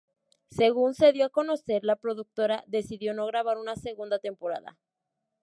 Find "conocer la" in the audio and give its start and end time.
1.29-1.95